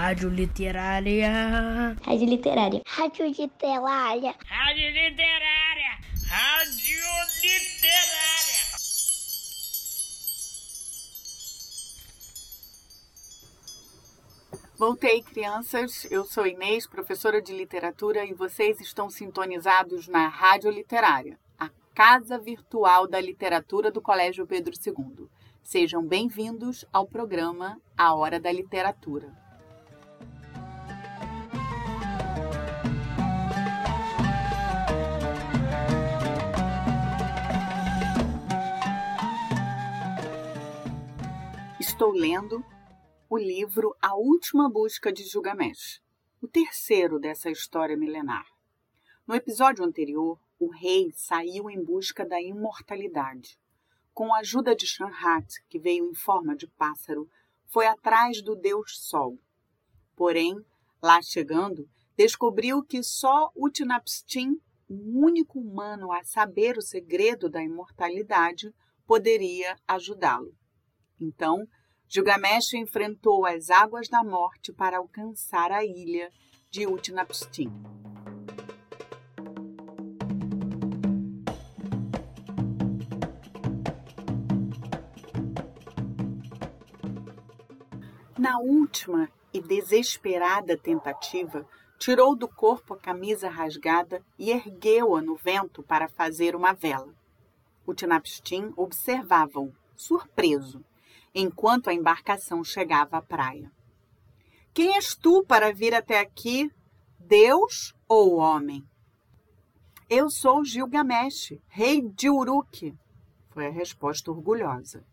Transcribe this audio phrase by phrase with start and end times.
[0.00, 1.94] Rádio Literária.
[2.06, 2.82] Rádio Literária.
[2.86, 4.34] Rádio Literária.
[4.46, 5.98] Rádio Literária.
[6.26, 7.02] Rádio
[7.42, 8.64] Literária.
[14.78, 16.06] Voltei, crianças.
[16.10, 22.38] Eu sou Inês, professora de literatura, e vocês estão sintonizados na Rádio Literária, a casa
[22.38, 25.28] virtual da literatura do Colégio Pedro II.
[25.62, 29.49] Sejam bem-vindos ao programa A Hora da Literatura.
[42.00, 42.64] Estou lendo
[43.28, 46.00] o livro A Última Busca de Gilgamesh,
[46.40, 48.46] o terceiro dessa história milenar.
[49.26, 53.60] No episódio anterior, o rei saiu em busca da imortalidade.
[54.14, 57.28] Com a ajuda de Shanhat, que veio em forma de pássaro,
[57.66, 59.38] foi atrás do deus Sol.
[60.16, 60.56] Porém,
[61.02, 68.74] lá chegando, descobriu que só Utnapishtim, o único humano a saber o segredo da imortalidade,
[69.06, 70.56] poderia ajudá-lo.
[71.20, 71.68] Então,
[72.12, 76.28] Gilgamesh enfrentou as águas da morte para alcançar a ilha
[76.68, 77.70] de Utnapishtim.
[88.36, 91.64] Na última e desesperada tentativa,
[91.96, 97.14] tirou do corpo a camisa rasgada e ergueu-a no vento para fazer uma vela.
[97.86, 100.84] Utnapishtim observava-o, surpreso,
[101.34, 103.70] enquanto a embarcação chegava à praia.
[104.72, 106.70] Quem és tu para vir até aqui,
[107.18, 108.84] Deus ou homem?
[110.08, 112.94] Eu sou Gilgamesh, rei de Uruk,
[113.50, 115.04] foi a resposta orgulhosa.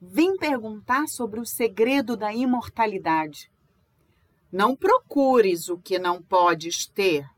[0.00, 3.50] Vim perguntar sobre o segredo da imortalidade.
[4.50, 7.28] Não procures o que não podes ter.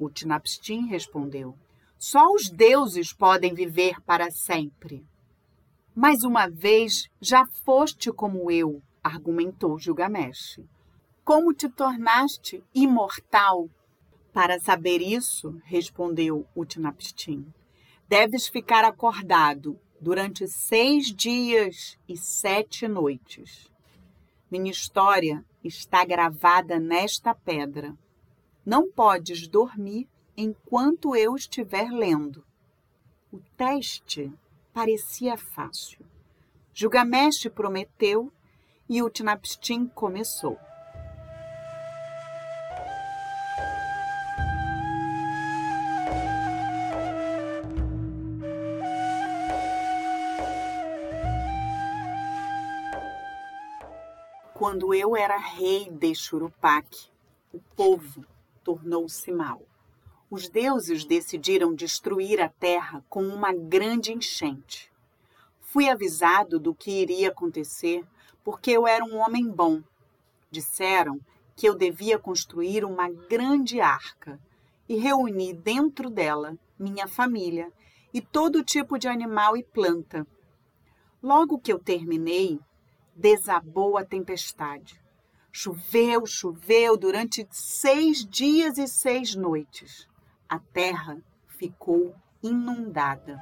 [0.00, 1.56] Utnapishtim respondeu.
[1.98, 5.06] Só os deuses podem viver para sempre.
[5.98, 10.60] Mais uma vez já foste como eu, argumentou Gilgamesh.
[11.24, 13.70] Como te tornaste imortal?
[14.30, 17.46] Para saber isso, respondeu Utnapishtim,
[18.06, 23.72] deves ficar acordado durante seis dias e sete noites.
[24.50, 27.96] Minha história está gravada nesta pedra.
[28.66, 30.06] Não podes dormir
[30.36, 32.44] enquanto eu estiver lendo.
[33.32, 34.30] O teste
[34.76, 36.04] parecia fácil.
[36.74, 38.30] Gilgamesh prometeu
[38.86, 40.58] e Utnapishtim começou.
[54.52, 57.08] Quando eu era rei de Churupac,
[57.50, 58.26] o povo
[58.62, 59.62] tornou-se mau.
[60.28, 64.90] Os deuses decidiram destruir a terra com uma grande enchente.
[65.60, 68.04] Fui avisado do que iria acontecer
[68.42, 69.80] porque eu era um homem bom.
[70.50, 71.20] Disseram
[71.54, 74.40] que eu devia construir uma grande arca
[74.88, 77.72] e reunir dentro dela minha família
[78.12, 80.26] e todo tipo de animal e planta.
[81.22, 82.58] Logo que eu terminei,
[83.14, 85.00] desabou a tempestade.
[85.52, 90.08] Choveu, choveu durante seis dias e seis noites.
[90.48, 93.36] A terra ficou inundada.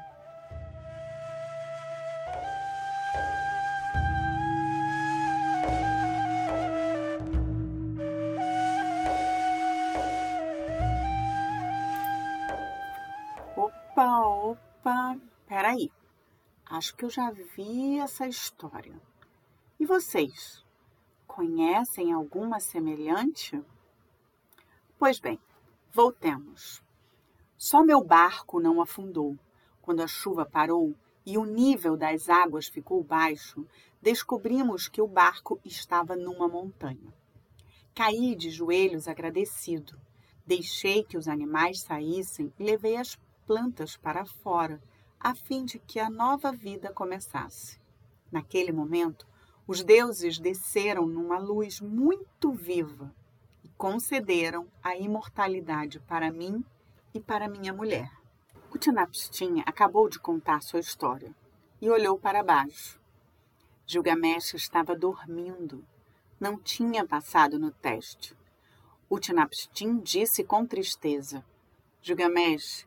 [13.54, 15.92] Opa, opa, peraí.
[16.64, 18.98] Acho que eu já vi essa história.
[19.78, 20.64] E vocês?
[21.26, 23.62] Conhecem alguma semelhante?
[24.98, 25.38] Pois bem,
[25.92, 26.83] voltemos.
[27.56, 29.38] Só meu barco não afundou.
[29.80, 30.94] Quando a chuva parou
[31.24, 33.66] e o nível das águas ficou baixo,
[34.02, 37.12] descobrimos que o barco estava numa montanha.
[37.94, 39.98] Caí de joelhos agradecido.
[40.46, 44.82] Deixei que os animais saíssem e levei as plantas para fora,
[45.18, 47.80] a fim de que a nova vida começasse.
[48.30, 49.26] Naquele momento,
[49.66, 53.14] os deuses desceram numa luz muito viva
[53.62, 56.62] e concederam a imortalidade para mim
[57.14, 58.10] e para minha mulher.
[58.74, 61.32] Utnapishtim acabou de contar sua história
[61.80, 63.00] e olhou para baixo.
[63.86, 65.86] Gilgamesh estava dormindo.
[66.40, 68.36] Não tinha passado no teste.
[69.08, 71.44] Utnapishtim disse com tristeza:
[72.02, 72.84] Gilgamesh,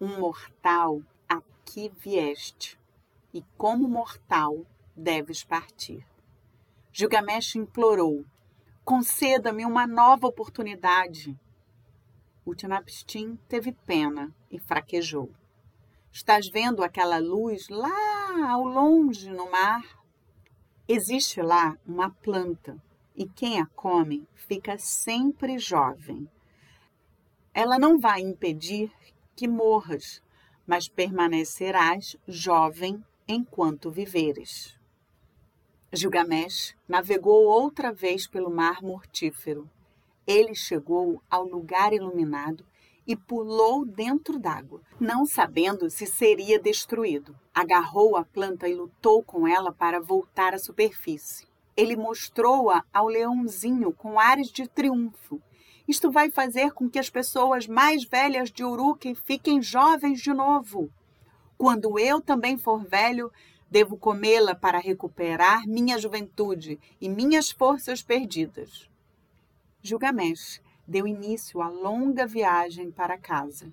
[0.00, 2.78] um mortal aqui vieste,
[3.34, 4.64] e como mortal
[4.96, 6.06] deves partir.
[6.90, 8.24] Gilgamesh implorou:
[8.82, 11.38] Conceda-me uma nova oportunidade.
[12.46, 15.32] O Tinapstim teve pena e fraquejou.
[16.12, 19.82] Estás vendo aquela luz lá ao longe no mar?
[20.86, 22.80] Existe lá uma planta
[23.16, 26.30] e quem a come fica sempre jovem.
[27.52, 28.92] Ela não vai impedir
[29.34, 30.22] que morras,
[30.64, 34.78] mas permanecerás jovem enquanto viveres.
[35.92, 39.68] Gilgamesh navegou outra vez pelo mar mortífero.
[40.26, 42.64] Ele chegou ao lugar iluminado
[43.06, 47.36] e pulou dentro d'água, não sabendo se seria destruído.
[47.54, 51.46] Agarrou a planta e lutou com ela para voltar à superfície.
[51.76, 55.40] Ele mostrou-a ao leãozinho com ares de triunfo.
[55.86, 60.90] Isto vai fazer com que as pessoas mais velhas de Uruk fiquem jovens de novo.
[61.56, 63.30] Quando eu também for velho,
[63.70, 68.90] devo comê-la para recuperar minha juventude e minhas forças perdidas.
[69.86, 73.72] Gilgamesh deu início à longa viagem para casa.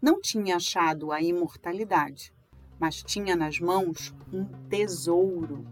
[0.00, 2.32] Não tinha achado a imortalidade,
[2.78, 5.66] mas tinha nas mãos um tesouro.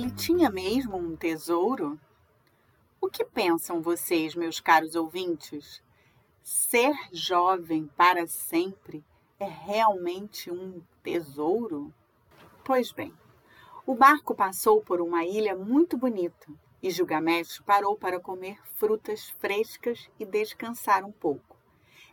[0.00, 2.00] Ele tinha mesmo um tesouro?
[2.98, 5.82] O que pensam vocês, meus caros ouvintes?
[6.42, 9.04] Ser jovem para sempre
[9.38, 11.92] é realmente um tesouro?
[12.64, 13.12] Pois bem,
[13.84, 16.50] o barco passou por uma ilha muito bonita
[16.82, 21.58] e Gilgamesh parou para comer frutas frescas e descansar um pouco.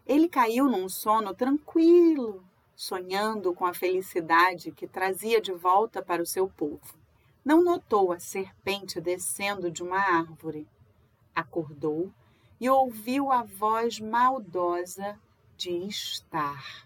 [0.06, 2.44] Ele caiu num sono tranquilo,
[2.76, 7.07] sonhando com a felicidade que trazia de volta para o seu povo
[7.48, 10.68] não notou a serpente descendo de uma árvore.
[11.34, 12.12] Acordou
[12.60, 15.18] e ouviu a voz maldosa
[15.56, 16.86] de estar.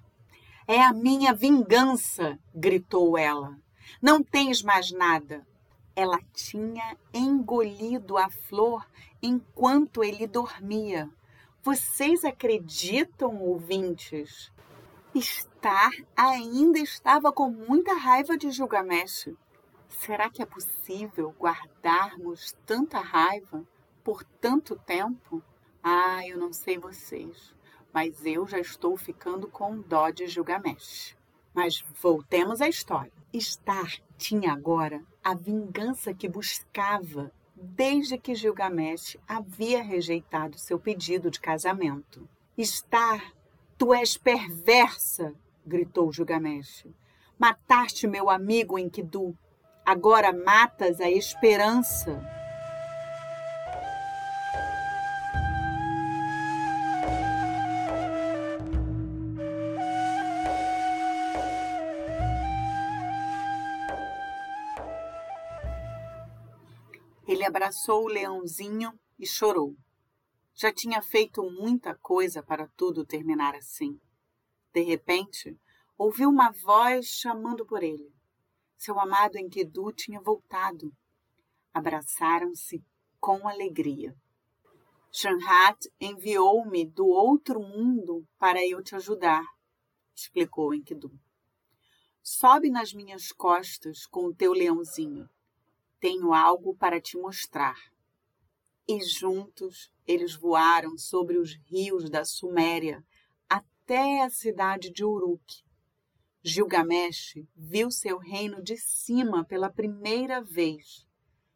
[0.67, 2.37] É a minha vingança!
[2.53, 3.57] gritou ela.
[3.99, 5.43] Não tens mais nada.
[5.95, 8.87] Ela tinha engolido a flor
[9.19, 11.09] enquanto ele dormia.
[11.63, 14.51] Vocês acreditam, ouvintes?
[15.15, 19.27] Estar ainda estava com muita raiva de Gilgamesh.
[19.99, 23.63] Será que é possível guardarmos tanta raiva
[24.03, 25.43] por tanto tempo?
[25.83, 27.53] Ah, eu não sei vocês,
[27.93, 31.15] mas eu já estou ficando com dó de Gilgamesh.
[31.53, 33.11] Mas voltemos à história.
[33.35, 41.39] Star tinha agora a vingança que buscava desde que Gilgamesh havia rejeitado seu pedido de
[41.39, 42.27] casamento.
[42.59, 43.33] Star,
[43.77, 45.35] tu és perversa!
[45.65, 46.87] gritou Gilgamesh.
[47.37, 49.37] Mataste meu amigo Enkidu
[49.91, 52.17] agora matas a esperança.
[67.27, 69.75] Ele abraçou o leãozinho e chorou.
[70.55, 73.99] Já tinha feito muita coisa para tudo terminar assim.
[74.73, 75.59] De repente,
[75.97, 78.20] ouviu uma voz chamando por ele.
[78.83, 80.91] Seu amado Enkidu tinha voltado.
[81.71, 82.83] Abraçaram-se
[83.19, 84.17] com alegria.
[85.11, 89.45] Shanhat enviou-me do outro mundo para eu te ajudar,
[90.15, 91.11] explicou Enkidu.
[92.23, 95.29] Sobe nas minhas costas com o teu leãozinho.
[95.99, 97.77] Tenho algo para te mostrar.
[98.87, 103.05] E juntos eles voaram sobre os rios da Suméria
[103.47, 105.63] até a cidade de Uruk,
[106.43, 111.05] Gilgamesh viu seu reino de cima pela primeira vez.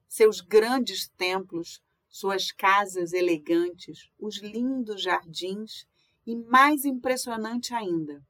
[0.07, 5.87] Seus grandes templos, suas casas elegantes, os lindos jardins
[6.23, 8.23] e, mais impressionante ainda,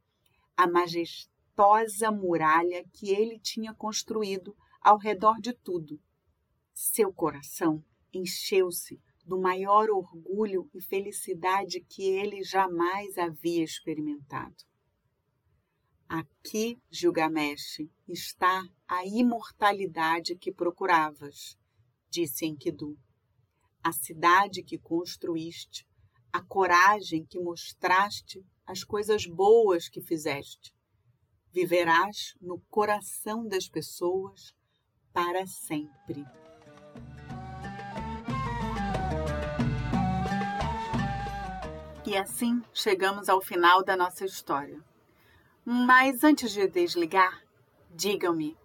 [0.56, 6.00] a majestosa muralha que ele tinha construído ao redor de tudo.
[6.74, 7.84] Seu coração
[8.14, 14.56] encheu-se do maior orgulho e felicidade que ele jamais havia experimentado.
[16.08, 21.58] Aqui, Gilgamesh, está a imortalidade que procuravas,
[22.10, 22.96] disse Enkidu.
[23.84, 25.88] A cidade que construíste,
[26.32, 30.76] a coragem que mostraste, as coisas boas que fizeste.
[31.52, 34.54] Viverás no coração das pessoas
[35.12, 36.24] para sempre.
[42.06, 44.84] E assim chegamos ao final da nossa história.
[45.68, 47.42] Mas antes de desligar,
[47.90, 48.56] digam-me: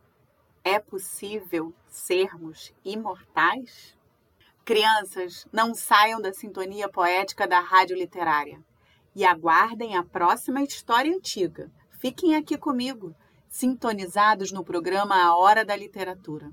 [0.63, 3.97] É possível sermos imortais?
[4.67, 8.63] Crianças, não saiam da sintonia poética da Rádio Literária
[9.17, 11.73] e aguardem a próxima história antiga.
[11.99, 13.17] Fiquem aqui comigo,
[13.49, 16.51] sintonizados no programa A Hora da Literatura.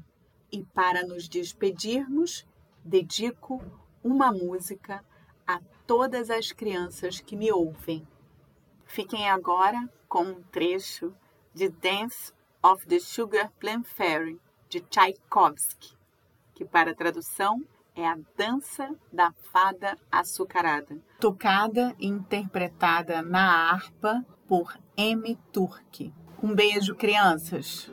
[0.50, 2.48] E para nos despedirmos,
[2.86, 3.62] dedico
[4.02, 5.04] uma música
[5.46, 8.08] a todas as crianças que me ouvem.
[8.88, 11.14] Fiquem agora com um trecho
[11.54, 14.40] de Dance of the Sugar Plum Fairy,
[14.70, 15.96] de Tchaikovsky,
[16.56, 17.62] que para tradução
[17.96, 25.38] é a dança da fada açucarada, tocada e interpretada na harpa por M.
[25.52, 26.14] Turk.
[26.42, 27.92] Um beijo, crianças!